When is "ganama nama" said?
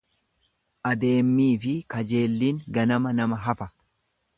2.79-3.43